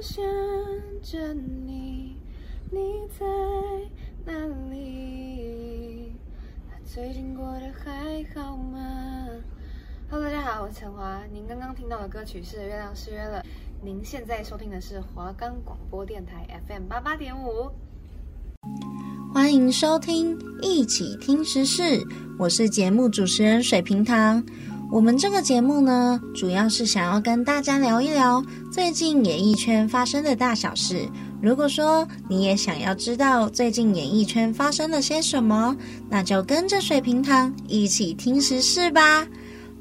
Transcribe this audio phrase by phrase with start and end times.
[0.00, 0.24] 想
[1.02, 2.16] 着你，
[2.70, 2.78] 你
[3.18, 3.26] 在
[4.24, 4.32] 哪
[4.70, 6.12] 里？
[6.84, 9.26] 最近过得还好吗
[10.08, 11.20] ？Hello，大家好，我是陈华。
[11.32, 13.40] 您刚刚听到的歌曲是《月亮失约了》。
[13.82, 17.68] 您现在收听的是华冈广播电台 FM 八八点五。
[19.34, 22.06] 欢迎收听一起听时事，
[22.38, 24.46] 我是节目主持人水瓶糖。
[24.90, 28.42] 我们这个节目呢，主要是想要跟大家聊一聊
[28.72, 31.06] 最近演艺圈发生的大小事。
[31.42, 35.76] 如果说你也想要知道最近演艺圈发生了些什么，
[36.08, 39.26] 那就跟着水瓶糖一起听时事吧。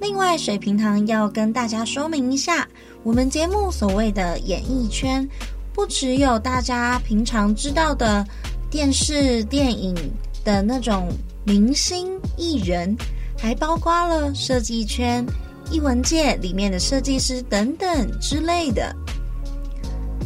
[0.02, 2.68] 另外，水瓶糖要跟大家说明一下，
[3.02, 5.28] 我们节目所谓的演艺圈，
[5.74, 8.26] 不只有大家平常知道的。
[8.70, 9.96] 电视、电影
[10.44, 11.08] 的那种
[11.46, 12.94] 明星艺人，
[13.38, 15.26] 还包括了设计圈、
[15.72, 18.96] 艺文界里面的设计师等等之类的。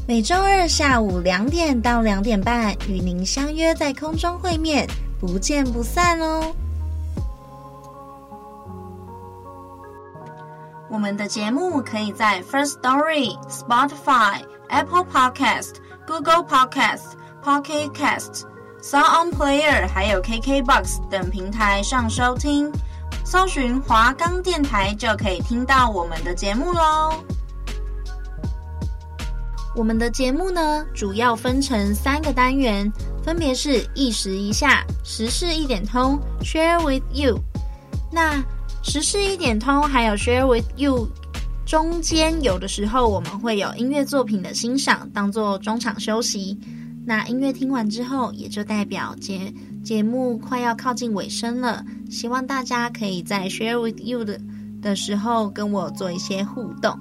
[0.07, 4.87] 每周二下午两点到两点半，与您相约在空中会面，
[5.19, 6.53] 不见不散哦。
[10.89, 15.75] 我们的节目可以在 First Story、Spotify、Apple Podcast、
[16.07, 17.19] Google Podcast。
[17.43, 18.43] Pocket Cast、
[18.83, 22.71] Sound On Player 还有 KKBox 等平台上收听，
[23.31, 27.13] 搜寻华冈电台就可以听到我们的节目喽。
[29.73, 32.91] 我们的节目呢，主要分成三个单元，
[33.23, 37.39] 分别是一时一下、时事一点通、Share with You。
[38.11, 38.43] 那
[38.83, 41.07] 时事一点通还有 Share with You
[41.65, 46.59] 中间，有的时候我们会有音乐作品的欣赏，当做中场休息。
[47.05, 51.83] 那音乐听完之后，也就代表节节目快要靠近尾声了。
[52.09, 54.39] 希望大家可以在 share with you 的
[54.81, 56.97] 的时候跟我做一些互动。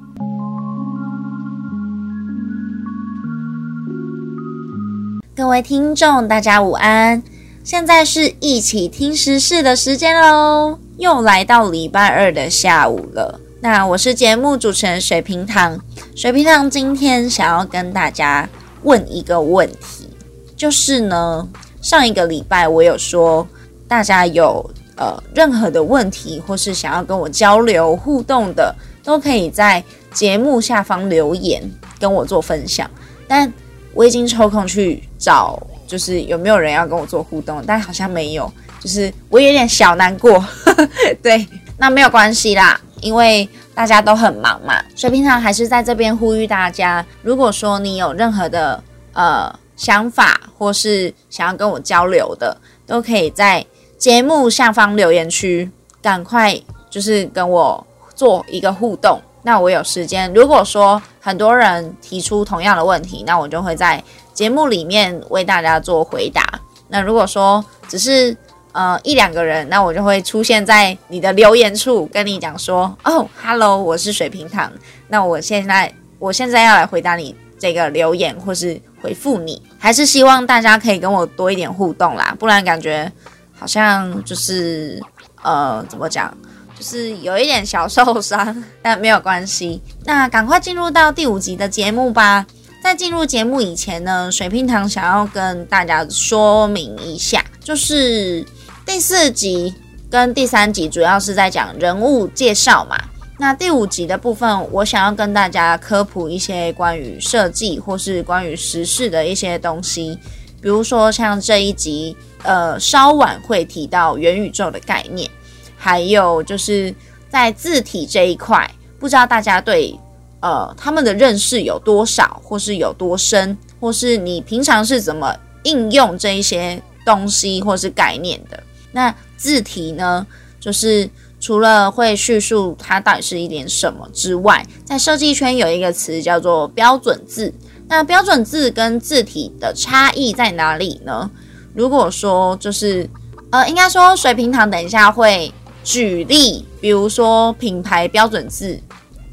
[5.37, 7.23] 各位听众，大家午安！
[7.63, 13.41] 现在是一起听时事的时间喽，又来到礼拜二的下午了。
[13.61, 15.79] 那我是节目主持人水瓶糖，
[16.15, 18.49] 水瓶糖今天想要跟大家。
[18.83, 20.09] 问一个问题，
[20.57, 21.47] 就是呢，
[21.81, 23.47] 上一个礼拜我有说，
[23.89, 29.83] 大家有呃任何的问题，或是想要跟我交流互动的，都可以在
[30.13, 31.63] 节目下方留言
[31.99, 32.91] 跟我做分享。
[33.27, 33.53] 但
[33.95, 40.45] 我已经抽空去找，就是有没有人要跟我做互动，但好像没有，就是我有点小难过。
[41.23, 41.47] 对，
[41.79, 43.49] 那没有关系啦，因为。
[43.73, 48.83] 大家都很忙嘛，所以平常还是在这边呼吁大家，如果说你有任何的
[49.15, 52.55] 呃想法，或是想要跟我交流的，
[52.87, 53.65] 都可以在
[53.97, 55.71] 节目下方留言区，
[56.03, 56.55] 赶快
[56.91, 59.19] 就是跟我做一个互动。
[59.43, 64.05] 那我有时间，如果说很多人提出同样的问题，那我就会在
[64.35, 66.45] 节目里面为大家做回答。
[66.89, 68.37] 那如果说只是
[68.73, 74.71] 呃，一两个人，那我就会出现在你的留言处，跟你讲说，哦，Hello，我是水瓶糖。
[75.09, 83.11] 那我现在，我现在要来回答你这个留言，或是回复你，还是希望大家可以跟我多一点互动啦，不然感觉
[83.59, 85.03] 好像就是，
[85.43, 86.37] 呃，怎么讲，
[86.79, 89.81] 就是有一点小受伤， 但没有关系。
[90.05, 92.47] 那赶快进入到第五集的节目吧。
[92.83, 98.47] 在进入节目以前呢，水瓶糖想要跟大家说明一下，就是。
[98.87, 99.73] 第四集
[100.11, 102.99] 跟第三集主要是在讲人物介绍嘛，
[103.41, 110.19] 那第五集的部分，我想要跟大家科普一些关于设计或是关于时事的一些东西，
[110.61, 115.27] 比如说像这一集，呃，稍晚会提到元宇宙的概念，
[115.75, 116.95] 还有就是
[117.31, 119.99] 在字体这一块，不知道大家对
[120.41, 128.63] 呃他们的认识有多少，或是有多深，或是你平常是怎么应用这一些东西或是概念的。
[128.93, 130.27] 那字体呢，
[130.61, 131.09] 就是
[131.41, 137.53] 除了会叙述它到底是一点什么之外，在设计圈有一个词叫做标准字。
[137.89, 141.29] 那标准字跟字体的差异在哪里呢？
[141.75, 143.09] 如果说就是
[143.51, 145.53] 呃，应该说水瓶糖等一下会
[145.83, 148.79] 举例，比如说品牌标准字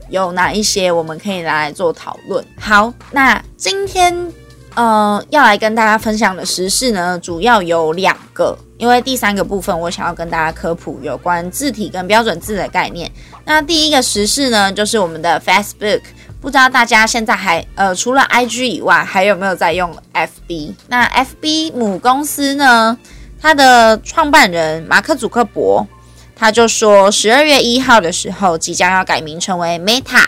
[0.10, 2.44] 有哪一些，我们可以来做讨论。
[2.58, 4.34] 好，那今天
[4.74, 8.58] 呃要来跟大家分享的时事呢，主要有两个。
[8.78, 13.12] 因为第三个部分，我想要跟大家科普有关字体跟标准字的概念。
[13.44, 16.02] 那第一个时事呢，就是我们的 Facebook，
[16.40, 20.74] 不知道大家现在还呃除了 IG 以外，还有没有在用 FB？
[20.88, 22.98] 那 FB 母公司呢，
[23.42, 25.88] 它的创办人马克·祖克伯，
[26.36, 30.24] 他就说十二月一号的时候即将要改名成为 Meta。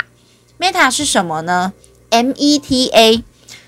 [0.60, 1.72] Meta 是什么呢
[2.10, 3.22] Meta。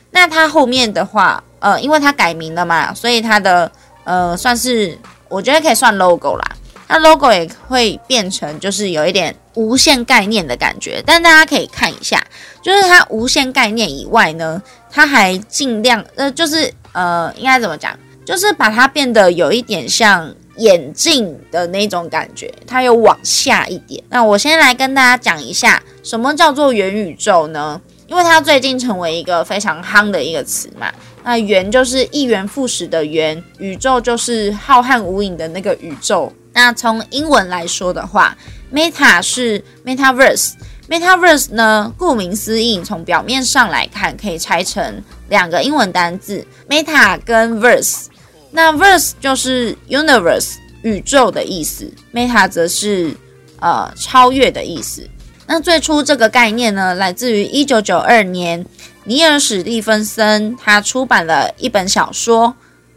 [0.09, 3.71] 那它后面的话，呃，因为它改名了嘛，所以它的
[4.03, 4.97] 呃算是
[5.29, 6.43] 我觉得可以算 logo 啦。
[6.87, 12.21] 那 logo 也会变成就是有一点无限概念的感觉，但大家可以看一下，
[12.61, 24.03] 就是它无限概念以外呢，它还尽量呃就是呃应该怎么讲，就是把它变得有一点像眼镜的那种感觉，它有往下一点。
[24.09, 27.79] 那我先来跟大家讲一下，什么叫做元宇宙呢？
[28.07, 30.91] 因为它最近成为一个非常夯的一个词嘛，
[31.23, 36.31] 那元就是一元复始的元，宇宙就是浩瀚无垠的那个宇宙。
[36.53, 38.35] 那从英文来说的话
[38.73, 48.07] ，Meta 是 Metaverse，Metaverse 呢，顾名思义，从表面上来看，可以拆成两个英文单字，Meta 跟 Verse。
[48.51, 53.15] 那 Verse 就是 Universe 宇宙的意思，Meta 则是
[53.61, 55.07] 呃超越的意思。
[55.47, 58.65] 那最初这个概念呢，来自于一九九二年，
[59.03, 62.53] 尼尔史蒂芬森他出版了一本小说，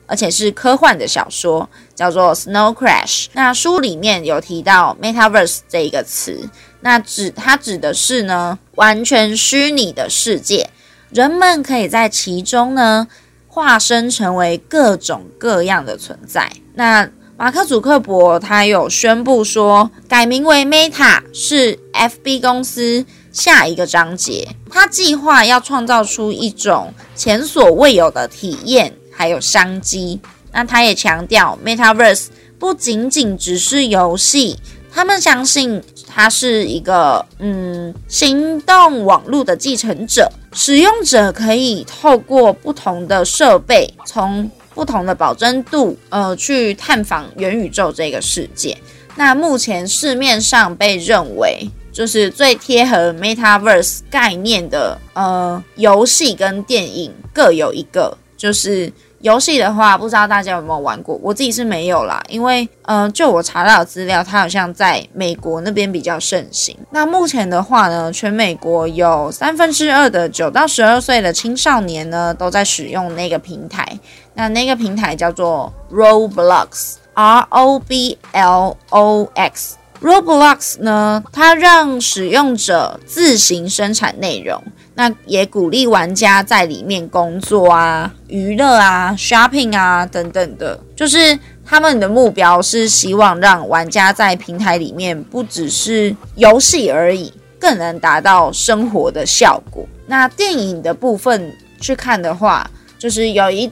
[0.07, 3.25] 而且是科幻的小说，叫做《Snow Crash》。
[3.33, 6.49] 那书里面有提到 “Metaverse” 这一个词，
[6.81, 10.69] 那指它指的是呢，完全虚拟的世界，
[11.09, 13.09] 人们可以在其中呢，
[13.49, 16.53] 化身成为各种各样的存在。
[16.75, 17.09] 那
[17.39, 24.49] 马克·祖克伯他有宣布说，改名为 Meta 是 FB 公司下一个章节。
[24.71, 30.19] 他计划要创造出一种前所未有的体验，还有商机。
[30.51, 32.29] 那他也强调，Metaverse
[32.59, 34.59] 不仅仅只是游戏，
[34.91, 44.51] 他们相信它是一个嗯行动网络的继承者，使用者可以透过不同的设备从。
[44.75, 48.77] 不同的保真度，呃，去探访元宇宙这个世界。
[49.15, 58.93] 那目前市面上被认为就是最贴合 Metaverse 概念的，呃，游戏跟电影各有一个，就是。
[59.21, 61.19] 游戏的话，不知道大家有没有玩过？
[61.23, 66.77] 我自己是没有啦，因为，嗯、呃，就我查到的资料，它好像在美国那边比较盛行。
[66.91, 73.99] 那目前的话呢，全美国有三分之二的九到十二岁的青少年呢，都在使用那个平台。
[74.35, 79.77] 那那个平台叫做 Roblox，R O B L O X。
[80.01, 84.63] Roblox 呢，它让使用者自行生产内容。
[84.97, 99.85] 那也鼓励玩家在里面工作啊、娱乐啊、shopping 啊等等的，就是他们的目标是希望让玩家在平台里面不只是游戏而已，更能达到生活的效果。
[100.07, 103.69] 那电影的部分去看的话，就是有一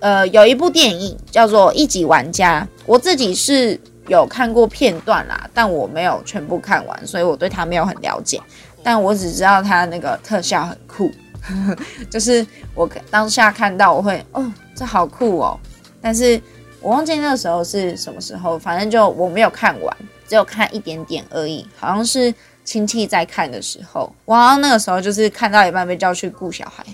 [0.00, 8.40] 呃有一部电影叫做《一级玩家》，我自己是有看过片段啦，但我没有全部看完，所以我对他没有很了解。
[8.82, 11.10] 但我只知道他那个特效很酷，
[12.08, 15.58] 就是我当下看到我会哦，这好酷哦。
[16.00, 16.40] 但是
[16.80, 19.96] 我忘记那个时候是什么时候，反正就我没有看完，
[20.28, 21.66] 只有看一点点而已。
[21.76, 22.32] 好像是
[22.64, 26.84] 亲戚在看的时候，我好像那个时候就是看到一半被叫去顾小孩。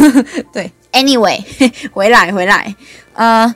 [0.50, 1.42] 对，Anyway，
[1.92, 2.74] 回来回来，
[3.12, 3.54] 呃，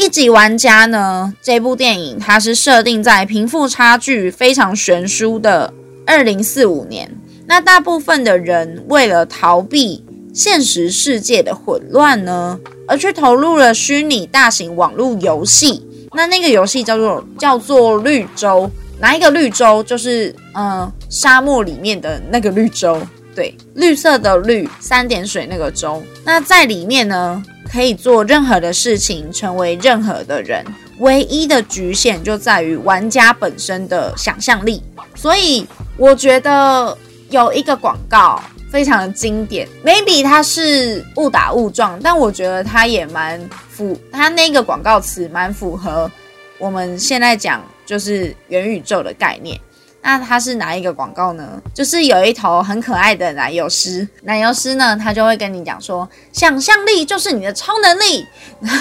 [0.00, 5.70] 一级玩家呢，这部电影它是设定在贫富差距非常悬殊的。
[6.06, 7.14] 二零四五年，
[7.46, 10.02] 那大部分的人为了逃避
[10.32, 15.86] 现实世界的混乱呢，而去投入了虚拟大型网络游戏。
[16.12, 19.82] 那那个游戏叫做叫做绿洲，哪一个绿洲？
[19.82, 22.98] 就是嗯、沙漠里面的那个绿洲，
[23.40, 26.02] 对，绿色的绿，三点水那个洲。
[26.26, 27.42] 那在里面呢，
[27.72, 30.62] 可以做任何的事情，成为任何的人。
[30.98, 34.82] 唯一的局限就在于玩家本身的想象力，
[35.14, 35.66] 所以
[35.96, 36.94] 我觉得
[37.30, 38.38] 有一个广告
[38.70, 46.10] 非常的经典，maybe 它是误打误撞，但我觉得它也蛮符，它那个广告词蛮符合
[46.58, 49.58] 我们现在讲就是元宇宙的概念。
[50.02, 51.60] 那它是哪一个广告呢？
[51.74, 58.26] 就是有一头很可爱的奶油狮，奶油狮呢，它就会跟你讲说，想象力就是你的超能力。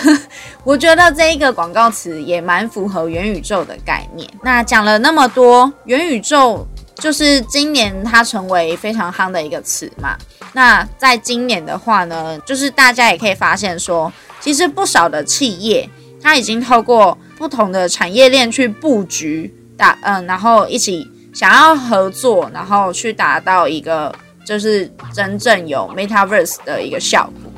[0.64, 4.30] 我觉得这一个广告词也蛮符合元宇宙的概念。
[4.42, 10.18] 那讲了那么多，元宇宙就是今年它成为非常夯的一个词嘛。
[10.54, 15.88] 那在今年的话呢，就是大家也可以发现说，其实不少的企业，
[16.24, 19.54] 它已经透过不同的产业链去布局。
[19.80, 27.52] 打嗯，然后一起想要合作，然后去达到一个就是真正有 Metaverse 的一个效果。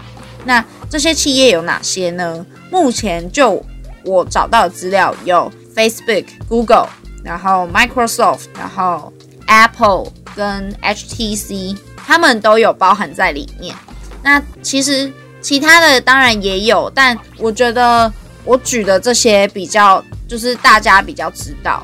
[0.46, 2.46] 那这些企业有哪些呢？
[2.70, 3.64] 目前就
[4.06, 6.88] 我找到的资料有 Facebook、Google，
[7.24, 9.12] 然后 Microsoft，然后
[9.48, 13.76] Apple 跟 HTC，他们都有包含在里面。
[14.24, 15.12] 那其实
[15.42, 18.12] 其他的当然也有，但我觉得
[18.46, 21.84] 我举的这些比较就是大家比较知道，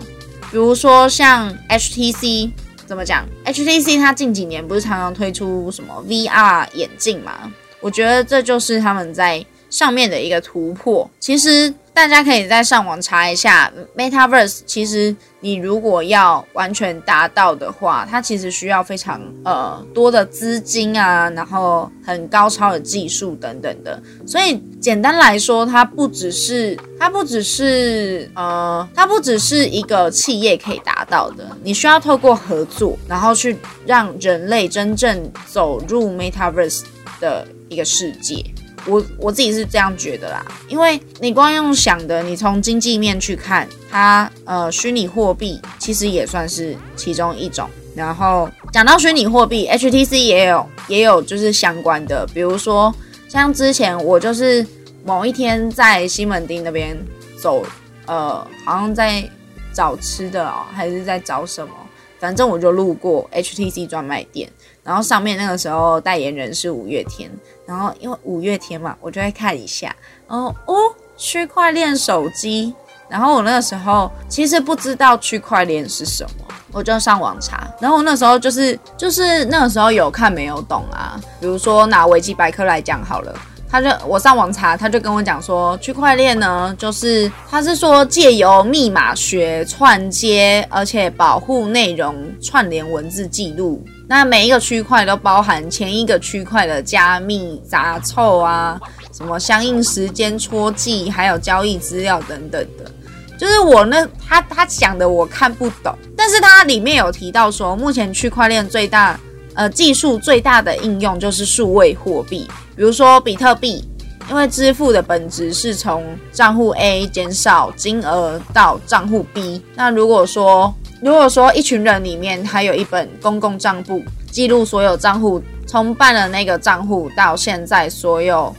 [0.50, 2.52] 比如说像 HTC
[2.86, 7.52] 怎么讲？HTC 它近几年不是常常推出什么 VR 眼镜嘛？
[7.82, 11.10] 我觉得这就是他们在上面的一个突破。
[11.20, 11.74] 其实。
[11.98, 14.60] 大家可以在上网查一下，Metaverse。
[14.68, 24.00] 其实你如果要完全达到的话，它其实需要非常呃多的资金啊，然后很高超的技术等等的。
[24.28, 36.84] 所以简单来说，它不只是它不只是呃它不只是一个企业可以达到的，你需要透过合作，然后去让人类真正走入 Metaverse
[37.20, 38.46] 的一个世界。
[38.88, 47.70] 我我自己是这样觉得啦，因为你光用想的，你从经济面去看，它呃虚拟货币其实也算是其中一种。
[47.96, 52.94] 然后讲到虚拟货币，HTC 也有也有就是相关的，比如说
[53.28, 54.66] 像之前我就是
[55.04, 56.96] 某一天在西门町那边
[57.42, 57.66] 走，
[58.06, 59.28] 呃，好像在
[59.74, 61.74] 找吃的哦，还是在找什么，
[62.20, 64.48] 反正我就路过 HTC 专卖店。
[64.88, 67.30] 然后上面那个时候代言人是五月天，
[67.66, 69.94] 然后因为五月天嘛，我就会看一下，
[70.28, 70.76] 哦哦，
[71.18, 72.74] 区块链手机，
[73.10, 83.36] 然后我那个时候其实不知道区块链是什么，我就上网查，然后我那时候就是就是那个时候有看没有懂啊，比如说拿维基百科来讲好了。
[83.70, 93.84] 他就我上网查，他就跟我讲说，区块链呢，就是他是说借由密码学串接，而且保护内容串联文字记录。
[94.08, 98.80] 那每一个区块都包含前一个区块的加密杂凑啊，
[99.12, 102.90] 什么相应时间戳记，还有交易资料等等的。
[103.38, 109.20] 就是我那他他讲的我看不懂，但是他里面有提到说，目前区块链最大
[109.54, 112.48] 呃技术最大的应用就是数位货币。
[112.76, 113.84] 比如说比特币，
[114.30, 119.62] 因为支付的本质是从账户 A 减少金额到账户 B。
[119.76, 128.54] 那如果说如果说一群人里面还有一本公共账簿，记录所有账户从办了那个账户到现在所有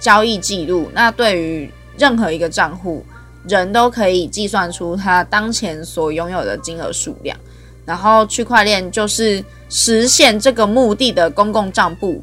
[0.00, 3.04] 交易记录，那对于任何一个账户，
[3.46, 7.36] 人都可以计算出他当前所拥有的金额数量。
[7.84, 12.22] 然后区块链就是实现这个目的的公共账簿。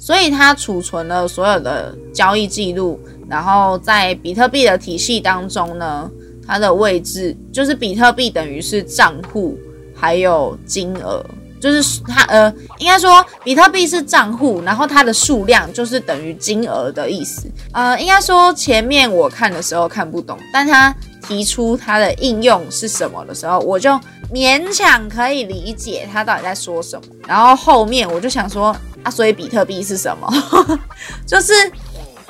[0.00, 6.10] 所以它储存了所有的交易记录，然后在比特币的体系当中呢，
[6.46, 9.58] 它的位置就是比特币等于是账户，
[9.94, 11.22] 还有金额，
[11.60, 17.46] 就是它呃，应该说比特币是账户，然后它的数量就是等于金额的意思。
[17.72, 20.92] 呃，应该说前面我看的时候看不懂，但它
[21.28, 23.90] 提出它的应用是什么的时候，我就
[24.32, 27.02] 勉强可以理解它到底在说什么。
[27.28, 28.74] 然后后面我就想说。
[29.02, 30.30] 啊，所以比特币是什么？
[31.26, 31.52] 就是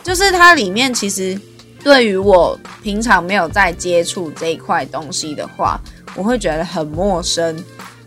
[0.02, 1.38] 就是它里面其实
[1.82, 5.80] 对于我平常没有在接触这一块东西的话，
[6.14, 7.62] 我会觉得很陌生。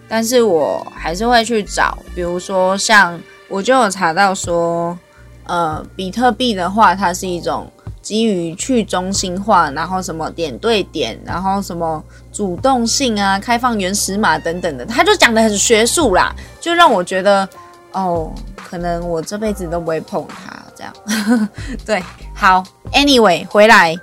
[0.07, 4.97] 但是我还是会去找，比如说像我就有查到说，
[5.45, 17.47] 呃，比特币的话，它是一种基于去中心化，然后什么点对点，然后什么主动性啊、开放原始码等等的，他就讲得很学术啦，就让我觉得。
[17.93, 21.49] 哦，可能我这辈子都不会碰它这样。
[21.85, 22.03] 对，
[22.35, 23.95] 好，Anyway，回来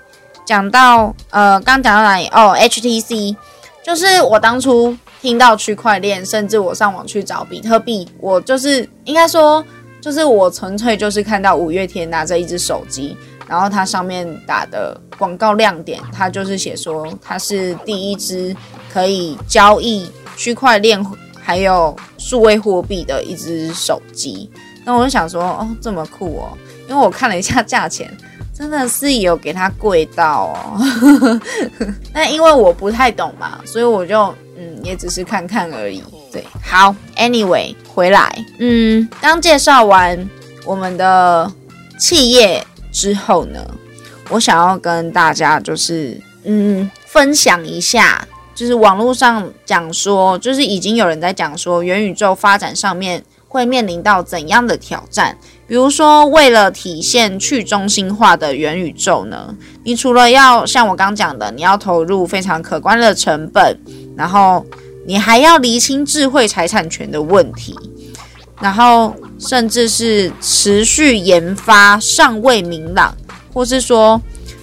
[0.45, 2.27] 讲到呃，刚讲到哪里？
[2.29, 3.37] 哦，HTC，
[3.85, 9.65] 就是我当初听到区块链，甚至我上网去找比特币，我就是应该说，
[10.01, 13.17] 就是我纯粹就是看到五月天拿着一只手机，
[13.47, 18.57] 然后它上面打的广告亮点，它就是写说它是第一只
[18.93, 21.05] 可以交易区块链。
[21.51, 24.49] 还有数位货币的一只手机，
[24.85, 26.57] 那我就想说，哦，这么酷哦！
[26.89, 28.09] 因为我看了一下价钱，
[28.57, 31.41] 真的是有给它贵到哦。
[32.15, 36.01] 那因为我不太懂嘛，所以我就嗯，也只是看看而已。
[36.31, 40.31] 对，好，Anyway，回来，嗯，刚介绍完
[40.65, 41.53] 我们的
[41.99, 43.59] 企业之后呢，
[44.29, 48.25] 我想要跟大家就是嗯，分享一下。
[48.61, 55.35] 就是网络上讲说，就是已经有人在讲说，元宇宙发展上面会面临到怎样的挑战？
[55.67, 63.81] 比如说，为了体现去中心化的元宇宙呢，你除了要像我刚讲的，你要投入非常可观的成本，
[64.15, 64.63] 然后
[65.07, 67.75] 你还要厘清智慧财产权的问题，
[68.61, 73.17] 然后甚至是持续研发尚未明朗，
[73.55, 74.21] 或是说。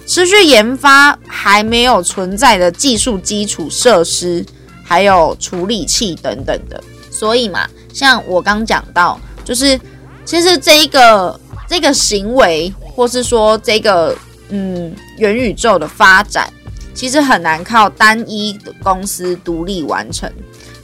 [0.08, 4.42] 持续研发还没有存在的技术基础设施，
[4.82, 9.78] 还有处理器等等的，所以嘛，像我刚讲到，就是
[10.24, 11.38] 其实这一个
[11.68, 14.16] 这个行为，或是说这个
[14.48, 16.50] 嗯元宇宙的发展，
[16.94, 20.32] 其实很难靠单一的公司独立完成。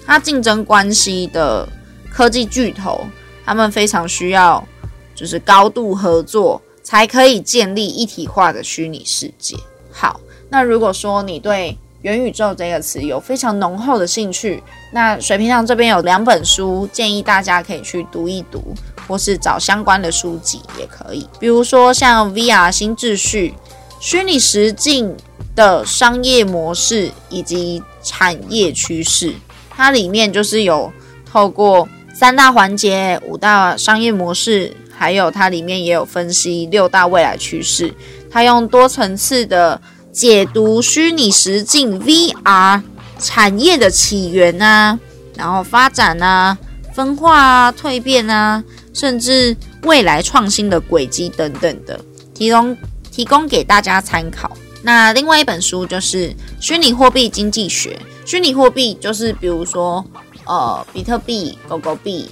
[0.07, 1.66] 它竞争关系的
[2.12, 3.00] 科技巨头，
[3.43, 4.62] 他们非常需要
[5.14, 9.57] 就是高度合作，才可以建立一体化的虚拟世界。
[9.91, 14.62] 好，那如果说你对元宇宙这个词有非常浓厚的兴趣，
[14.93, 18.62] 那水瓶上这边有两本书，建议大家可以去读一读，
[19.09, 21.26] 或是找相关的书籍也可以。
[21.41, 23.55] 比如说像 VR 新秩序、
[23.99, 25.17] 虚拟实境
[25.57, 29.33] 的商业模式以及产业趋势，
[29.71, 30.93] 它里面就是有
[31.25, 37.92] 透过三大环节、五大商业模式，还有它里面也有分析六大未来趋势，
[38.30, 39.78] 它用多层次的。
[40.11, 42.80] 解读虚拟实境 VR
[43.18, 44.96] 产业的起源啊，
[45.34, 46.56] 然后发展啊、
[46.94, 52.00] 分化啊、蜕变啊，甚至未来创新的轨迹等等的，
[52.32, 52.76] 提供
[53.11, 54.56] 提供给大家参考。
[54.84, 56.28] 那另外一本书就是
[56.61, 57.99] 《虚拟货币经济学》，
[58.30, 60.04] 虚拟货币就是比如说
[60.46, 62.30] 呃比特币、狗狗币，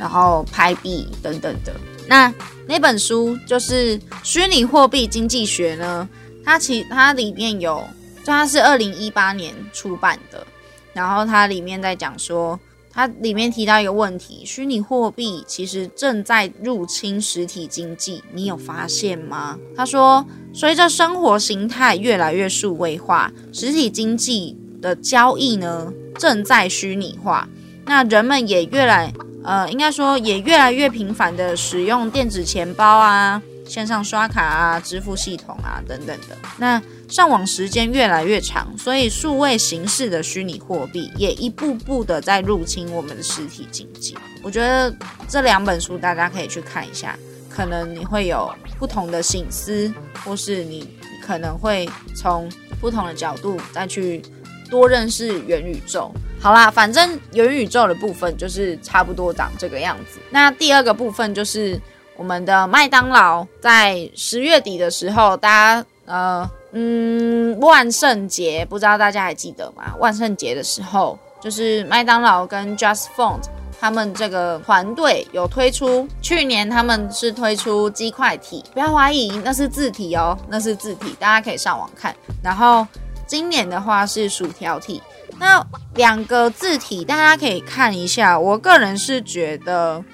[0.00, 1.74] 然后拍币等等的。
[2.08, 2.32] 那
[2.66, 6.08] 那本书就是《虚拟货币经济学》呢？
[6.44, 7.86] 它其它里面有，
[8.24, 10.46] 就它是二零一八年出版的，
[10.94, 12.58] 然后它里面在讲说，
[12.90, 19.58] 它里面提到一个问题：虚拟货币其实正在入侵实体经济，你有发现吗？
[19.76, 20.24] 他说，
[20.54, 27.46] 随着生活形态越来越数位化，实体经济的交易呢正在虚拟化，
[27.84, 29.12] 那人们也越来，
[29.44, 33.40] 呃，应该说也越来越频繁的使用电子钱包啊。
[33.66, 36.34] 线上刷卡啊，支付系统啊，等等的。
[36.56, 44.16] 那上网时间越来越长，所以数位形式的虚拟货币也一步步的在入侵我们的实体经济。
[44.42, 44.90] 我觉得
[45.28, 47.14] 这两本书大家可以去看一下，
[47.50, 49.92] 可能你会有不同的省思，
[50.24, 50.88] 或是你
[51.22, 51.86] 可能会
[52.16, 54.22] 从不同的角度再去
[54.70, 56.10] 多认识元宇宙。
[56.40, 60.18] 好啦，反正元宇宙的部分就是差不多长这个样子。
[60.30, 61.80] 那第二个部分就是。
[62.18, 69.94] 我们的麦当劳在十月底的时候，大家呃嗯，万圣节不知道大家还记得吗？
[70.00, 73.42] 万圣节的时候，就是麦当劳跟 Just Font
[73.80, 82.12] 他们这个团队有推出，去年他们是推出鸡块体，不要怀疑那是字体哦，那是字体，大家可以上网看。
[82.42, 82.84] 然后
[83.28, 85.00] 今年的话是薯条体，
[85.38, 85.64] 那
[85.94, 88.36] 两个字体大家可以看一下。
[88.36, 90.04] 我个人是觉得。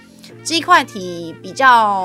[0.42, 2.02] 鸡块体比较，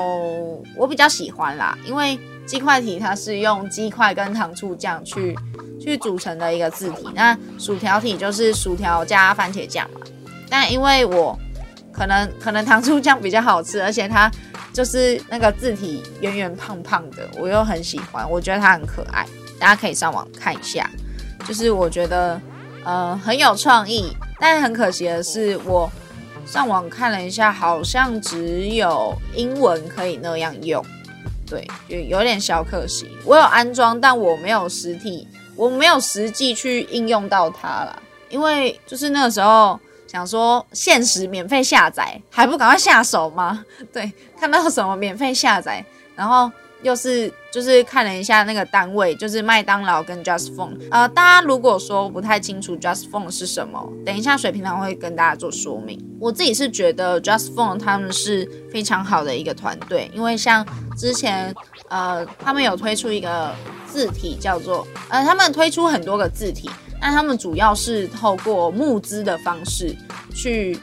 [0.74, 5.36] 我比较喜欢啦，因为鸡块体它是用鸡块跟糖醋酱去
[5.78, 10.00] 去组成的一个字体，那薯条体就是薯条加番茄酱嘛。
[10.48, 11.38] 但因为我
[11.92, 14.30] 可能可能糖醋酱比较好吃，而且它
[14.72, 19.26] 就是那个字体圆圆胖胖的，我又很喜欢，我觉得它很可爱，
[19.58, 20.88] 大家可以上网看一下。
[21.50, 22.40] 就是我觉得
[22.84, 25.90] 呃很有创意，但很可惜的是我。
[26.46, 30.84] 上网看了一下，好像只有英文可以那样用，
[31.46, 33.08] 对，就有点小可惜。
[33.24, 37.96] 我有安装，但我没有实体，我没有实际去应用到它啦。
[38.30, 43.64] 因为就是那个时候想说，限时免费下载，还不赶快下手吗？
[43.92, 45.84] 对，看到什么免费下载，
[46.14, 46.50] 然后。
[46.82, 50.78] 又是就是看了一下那个单位，就是麦当劳跟 Just Phone。
[50.90, 55.98] 呃，大家如果说不太清楚 Just Phone 是什么，等一下水瓶堂会跟大家做说明。
[56.18, 60.66] 我自己是觉得 Just Phone 他们是非常好的一个团队，因为像
[60.96, 61.54] 之前
[61.88, 63.54] 呃他们有推出一个
[63.86, 69.94] 字体叫做呃他们推出很多个字体，那他们主要是透过募资的方式
[70.34, 70.78] 去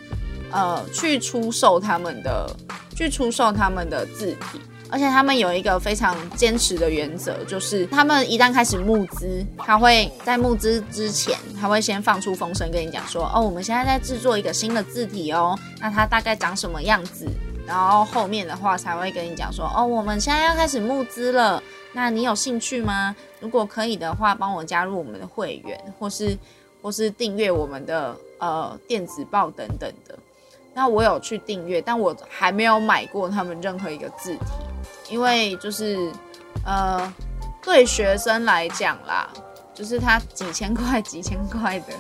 [0.52, 2.50] 呃去出售他们的
[2.96, 4.60] 去出售他们的字体。
[4.90, 17.28] 而且他们有一个非常坚持的原则，就是他们一旦开始募资，他会在募资之前，他会先放出风声跟你讲说，哦，我们现在在制作一个新的字体哦，那它大概长什么样子，
[17.66, 23.16] 然后后面的话才会跟你讲说，哦，我们现在要开始募资了，那你有兴趣吗？
[23.40, 26.38] 如果可以的话，帮我加入我们的会员，或是
[26.82, 30.18] 或是订阅我们的呃电子报等等的。
[30.74, 34.46] 那我有去订阅，但我还没有买过他们任何一个字体。
[35.10, 36.12] 因为就是，
[36.66, 37.14] 呃，
[37.64, 39.30] 对学生来讲啦，
[39.74, 41.94] 就是他几千块、几千块的，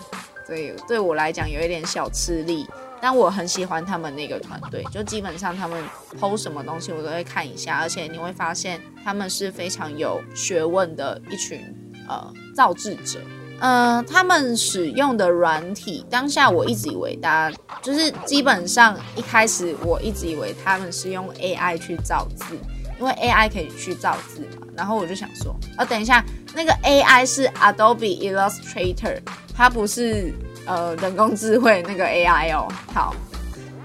[0.45, 2.67] 所以对我来讲有一点小吃力。
[2.99, 5.83] 但我很喜欢他们那个团队，就基本上他们
[6.19, 11.61] 剖什么东西我都会看一下，而且你会发现他们是非常有学问的一群
[12.09, 13.19] 呃造字者。
[13.59, 22.57] 呃，他们使用的软体，当下我一直以为大家就是基本上一开始我一直以为他们是用 AI 去造字，
[22.99, 24.67] 因为 AI 可以去造字嘛。
[24.75, 29.19] 然后我就想说，啊，等一下，那个 AI 是 Adobe Illustrator，
[29.55, 30.33] 它不是
[30.65, 32.67] 呃人工智慧那个 AI 哦。
[32.93, 33.15] 好，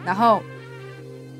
[0.05, 0.42] 然后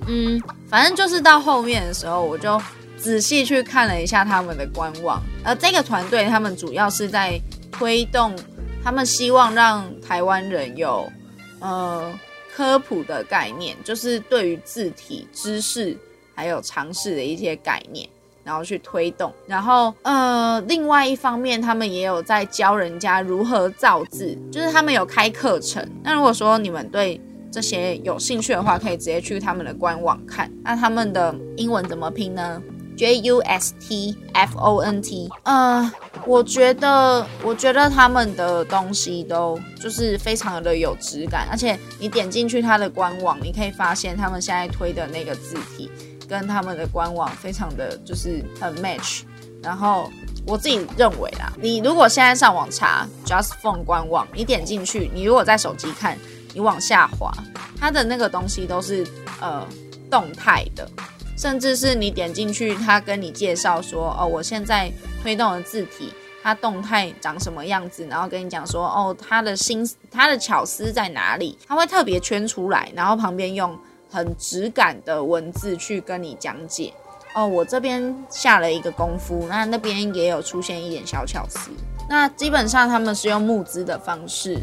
[0.07, 2.61] 嗯，反正就是到后面的时候，我就
[2.97, 7.41] 仔细去看了一下他们的官网，呃，这个团队他们主要是在。
[7.75, 8.37] 推动
[8.85, 11.11] 他们希望让台湾人有
[11.59, 12.13] 呃
[12.55, 15.97] 科普的概念，就是对于字体知识
[16.35, 18.09] 还有尝试的一些概念，
[18.45, 19.33] 然后去推动。
[19.47, 25.87] 然后呃，另外一方面，他们也有在教人家如何造字，就是他们有开课程。
[26.03, 30.51] 那如果说你们对这些有兴趣的话，可以直接去他们的官网看。
[30.63, 32.63] 那他们的英文怎么拼呢
[32.97, 35.31] ？J U S T F O N T。
[35.45, 35.93] 呃。
[36.25, 45.91] 我觉得，我觉得他们的东西都就是非常的有质感，而且你点进去他的官网，你可以发现他们现在推的那个字体
[46.33, 49.25] 跟他们的官网非常的就是很 match。
[49.63, 50.11] 然后
[50.47, 56.19] 我自己认为啦，你如果现在上网查 Just Phone 官网，你点进去，你如果在手机看，
[56.55, 57.31] 你往下滑，
[57.79, 59.07] 它的那个东西都是
[59.41, 59.63] 呃
[60.11, 60.89] 动态的，
[61.37, 64.91] 甚至是你点进去，他跟你介绍说，哦，我现在。
[65.23, 73.79] 推动的字体，它动态长什么样子，然后跟你讲说，哦，它的心，它的巧思在哪里，它会特别圈出来，然后旁边用
[74.13, 76.93] 很质感的文字去跟你讲解。
[77.35, 81.71] 哦，我这边下了一个功夫，那那边也有出现一点小巧思。
[82.07, 84.59] 那基本上他们是用募资的方式。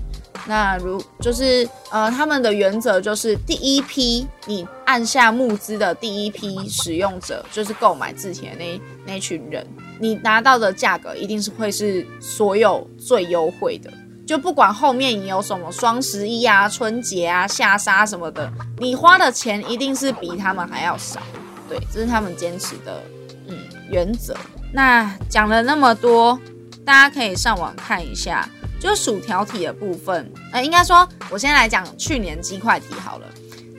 [0.45, 9.65] 那如就是呃，他们的原则就是第一批你按下募资的第一批使用者，就是购买字体的那那群人，
[9.99, 13.91] 你拿到的价格一定是会是所有最优惠的，
[14.29, 21.19] 就不管后面你有什么双十一啊、春节啊、下沙什么的，你花的钱一定是比他们还要少。
[21.67, 23.01] 对，这是他们坚持的
[23.47, 23.57] 嗯
[23.89, 24.37] 原则。
[24.71, 26.39] 那讲了那么多，
[26.85, 28.47] 大家可以上网看一下。
[28.79, 33.25] 就薯条体的部分，呃，应该说，我先来讲去年鸡块体好了。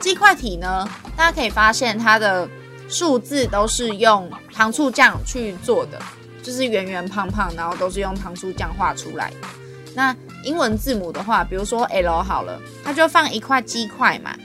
[0.01, 0.85] 鸡块体呢，
[1.15, 2.45] 大家可以发现它的
[2.89, 5.97] 数字都是用糖醋酱去做的，
[6.43, 9.47] 就是圆圆胖胖，然后都是用糖醋酱画出来的。
[9.95, 14.35] 那英文字母的话，比如说 L 好了，它就放一块鸡块嘛，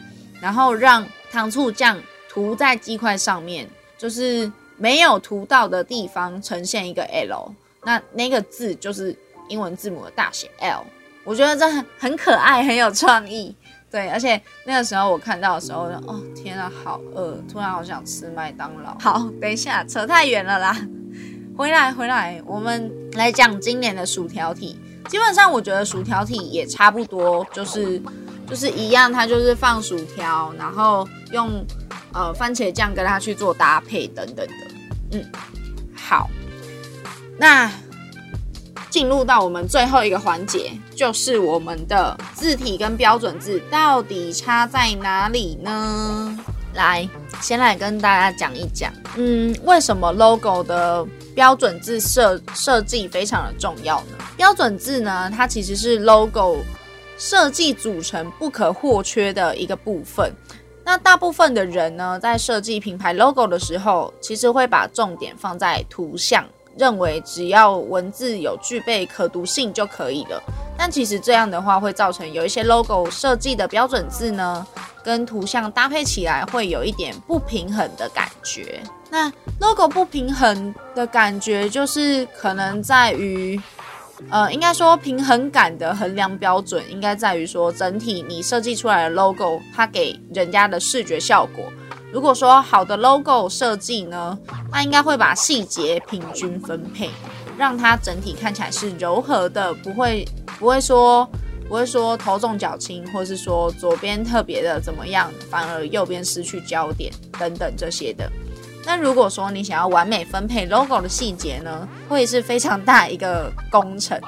[0.41, 7.55] 然后让糖醋酱涂在鸡块上面，就是没有涂到的地方呈现一个 L，
[7.85, 9.17] 那那个字就是。
[9.49, 10.85] 英文字母的大写 L，
[11.23, 13.55] 我觉得这很很可爱，很有创意。
[13.89, 18.99] 对，而且那个时候我看到的时候，哦天啊，好饿，突然好想吃麦当劳。
[18.99, 20.77] 好，等一下，扯太远了啦，
[21.57, 24.77] 回来回来，我们来讲今年的薯条体。
[25.09, 28.01] 基本上我觉得薯条体也差不多，就是
[28.49, 31.65] 就是一样，它就是放薯条，然后用
[32.13, 34.53] 呃番茄酱跟它去做搭配等等的。
[35.13, 35.25] 嗯，
[35.95, 36.29] 好，
[37.39, 37.71] 那。
[38.89, 46.39] 进入到我们最后一个环节，就是我们的字体跟标准字到底差在哪里呢？
[46.77, 47.09] 来，
[47.41, 54.19] 先来跟大家讲一讲，嗯，为什么 logo 的标准字设设计非常的重要呢？
[54.37, 56.59] 标准字呢，它其实是 logo
[57.19, 60.31] 设计组成不可或缺的一个部分。
[60.85, 66.45] 那大部分的人呢，在设计品牌 logo 的时候，其实会把重点放在图像。
[66.79, 70.39] 认为只要文字有具备可读性就可以了，
[70.77, 74.67] 但其实这样的话会造成有一些 logo 设计的标准字呢，
[75.07, 78.83] 跟图像搭配起来会有一点不平衡的感觉。
[79.09, 83.59] 那 logo 不平衡的感觉就是可能在于，
[84.31, 91.65] 呃，应该说平衡感的衡量标准应该在于说整体你设计出来的 logo 它给人家的视觉效果。
[92.13, 94.37] 如果说好的 logo 设计呢，
[94.73, 97.09] 它应该会把细节平均分配，
[97.57, 100.27] 让它整体看起来是柔和的，不会
[100.59, 101.29] 不会说
[101.69, 108.31] 不会说头重脚轻，或是说左边特别的怎么样，反而右边失去焦点等等这些的。
[108.85, 114.21] 那如果说你想要完美分配 logo 的细节呢，会是非常大一个工程，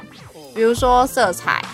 [0.54, 1.64] 比如说色彩、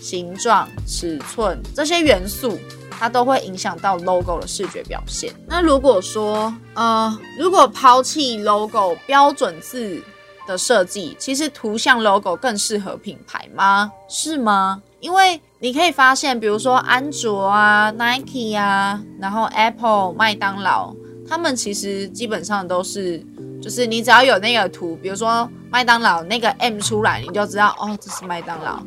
[0.00, 2.58] 形状、尺寸这些元素。
[2.96, 5.34] 它都会影响到 logo 的视觉表现。
[5.48, 10.00] 那如果说，呃，如果抛弃 logo 标准字
[10.46, 13.90] 的设计，其实图像 logo 更适合品牌吗？
[14.08, 14.80] 是吗？
[15.04, 20.94] 因为你可以发现，比如说安卓啊、Nike 啊，然后 Apple、麦当劳，
[21.28, 23.22] 他们其实基本上都是
[23.62, 28.82] 就是你只要有那个图，比如说麦当劳那个 M 出来，你就知道哦，这是麦当劳。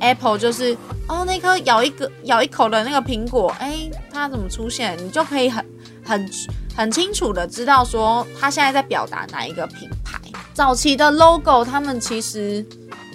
[0.00, 0.76] Apple 就是
[1.08, 4.94] 哦，那颗咬一个咬一口的那个苹果，哎，它怎么出现？
[5.02, 5.64] 你就可以很
[6.04, 6.30] 很
[6.76, 10.20] 很清楚的知道说，它现在在表达哪一个品牌。
[10.52, 12.62] 早期的 logo，他们其实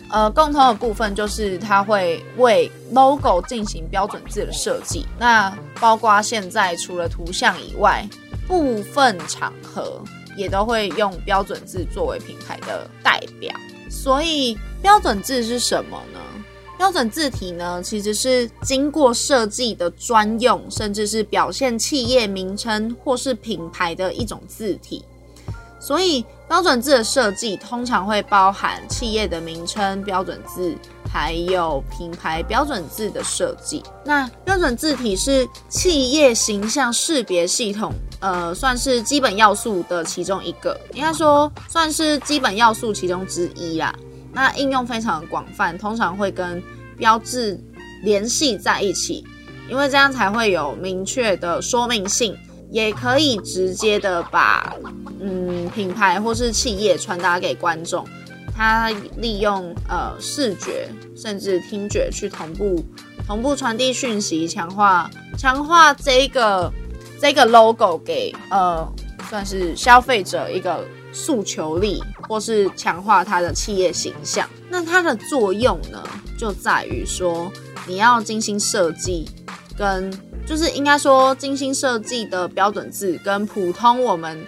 [0.09, 5.05] 呃共同的部分就是它会为 logo 进行标准字的设计。
[5.19, 8.07] 那包括现在除了图像以外，
[8.47, 10.01] 部分场合
[10.35, 13.53] 也都会用标准字作为品牌的代表。
[13.89, 16.19] 所以标准字是什么呢？
[16.77, 25.03] 标准字体呢，其实是经过设计的专用，甚至是表现企业名称或是品牌的一种字体。
[25.79, 30.75] 所以，标准字的设计通常会包含企业的名称标准字，
[31.11, 33.83] 还有品牌标准字的设计。
[34.03, 43.93] 那标准字体是企业形象识别系统，呃，算是基本要素的其中一个，应该说算是基本要素其中之一啦。
[44.33, 46.61] 那应用非常的广泛，通常会跟
[46.97, 47.59] 标志
[48.03, 49.23] 联系在一起，
[49.69, 52.37] 因为这样才会有明确的说明性，
[52.71, 54.75] 也可以直接的把
[55.19, 58.07] 嗯品牌或是企业传达给观众。
[58.55, 62.83] 它利用呃视觉甚至听觉去同步
[63.25, 66.71] 同步传递讯息，强化强化这个
[67.21, 68.87] 这个 logo 给呃
[69.29, 70.83] 算是消费者一个。
[71.13, 76.03] 诉求力，或是强化它的企业形象，那它的作用呢，
[76.37, 77.51] 就在于说，
[77.87, 79.27] 你要精心设计，
[79.75, 80.11] 跟
[80.47, 84.43] 就是应该说精心设计的标准字，跟普通我们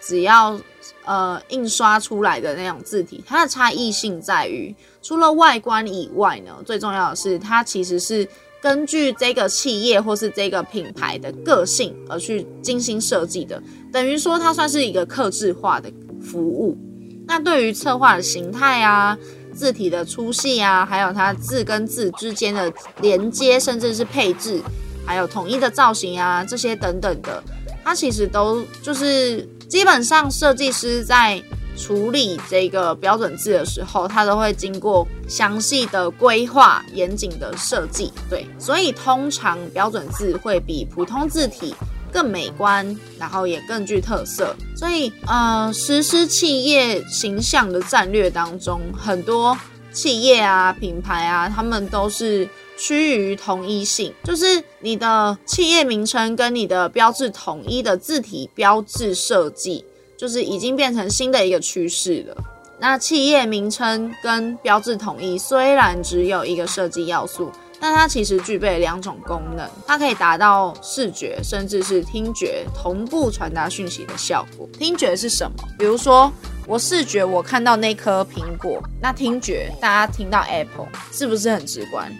[0.00, 0.58] 只要
[1.04, 8.26] 呃印刷出来的那种字体，它的差异性在于，除了外观以外呢，最重要的是它其实是。
[8.62, 13.60] 根据这个企业或是这个品牌的个性而去精心设计的，
[13.92, 16.78] 等于说它算是一个客制化的服务。
[17.26, 19.18] 那对于策划的形态啊、
[19.52, 24.62] 字体的粗细啊，还有它字跟字之间的连接，甚至是配置，
[25.06, 27.42] 还有统一的造型啊，这些等等的，
[27.84, 31.42] 它其实都就是基本上设计师在。
[31.74, 38.12] 处理这个标准字的时候，它都会经过详细的规划、严谨的设计。
[38.28, 41.74] 对，所以通常标准字会比普通字体
[42.12, 42.86] 更美观，
[43.18, 44.54] 然后也更具特色。
[44.76, 49.56] 所以，呃，实施企业形象的战略当中，很多
[49.92, 52.46] 企业啊、品牌啊，他们都是
[52.84, 59.84] 趋于统一性，就是你的企业名称跟你的标志统一的字体标志设计。
[60.14, 62.44] 就是已经变成新的一个趋势了。
[62.78, 74.68] 那企业名称跟标志统一虽然只有一个设计要素，但它其实具备两种功能，它可以达到视觉甚至是听觉同步传达讯息的效果。
[74.78, 75.56] 听觉是什么？
[75.76, 76.32] 比如说
[76.68, 82.12] 我视觉我看到那颗苹果，那听觉大家听到 Apple 是不是很直观？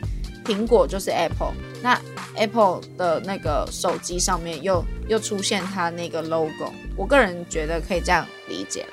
[0.44, 1.52] 苹果就是 Apple，
[1.82, 1.98] 那
[2.36, 8.86] Apple 的那个手机上面又又出现它那个 logo，我个人觉得可以这样理解。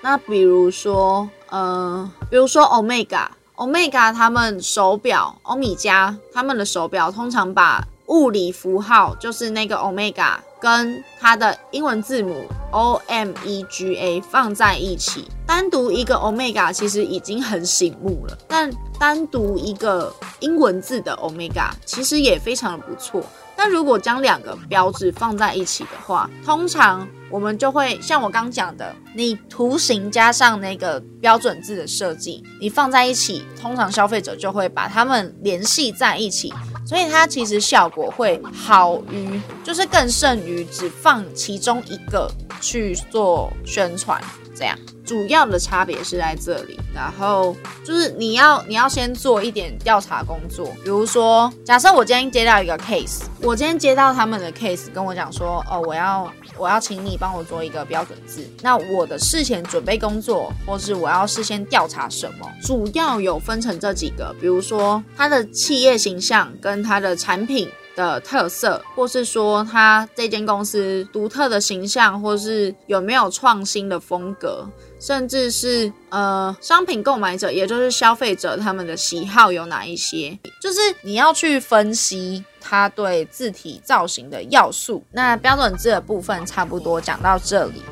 [0.00, 23.22] 那比如说，呃，比如说 Omega，Omega 他们手表，欧米茄他们的手表通常把物理符号就是那个 Omega 跟它的英文字母 O M E G A 放在一起，单独一个 Omega 其实已经很醒目了，但单独一个英文字的 Omega 其实也非常的不错。
[23.54, 36.54] 但如果将两个标志放在一起的话，通常我们就会像我刚讲的，你图形加上那个标准字的设计，你放在一起，通常消费者就会把它们联系在一起。
[36.86, 44.22] 所以它其实效果会好于，就是更胜于只放其中一个去做宣传，
[44.54, 46.78] 这样主要的差别是在这里。
[46.94, 56.30] 然后就是你要你要先做一点调查工作，比如说，假设我今天接到一个 case，我今天接到他们的 case，跟我讲说，哦，我要。
[56.56, 74.64] 我要请你帮我做一个标准字，那我的事前准备工作，或是我要事先调查什么，主要有分成这几个，比如说它的企业形象跟它的产品的特色，或是说它这间公司独特的形象，或是有没有创新的风格，
[75.00, 82.44] 甚至是呃商品购买者，也就是消费者他们的喜好有哪一些，就是你要去分析。
[82.66, 87.82] 它对字体造型的要素，那标准字的部分差不多讲到这里。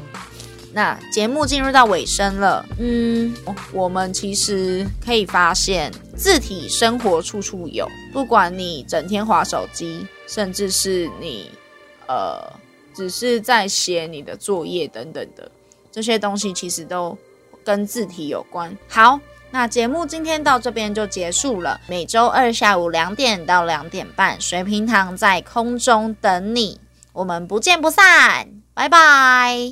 [0.72, 3.34] 那节目进入到尾声了，嗯，
[3.74, 11.50] 我们其实可以发现，字体生活处处有，不管你整天划手机，甚至是你
[12.08, 12.42] 呃
[12.94, 15.50] 只是在写你的作业等等的，
[15.90, 17.18] 这些东西其实都
[17.62, 18.74] 跟字体有关。
[18.88, 19.20] 好，
[19.52, 21.78] 那节目今天到这边就结束了。
[21.86, 26.80] 每周二下午两点到两点半，水平糖在空中等你，
[27.12, 29.70] 我们不见不散，拜拜。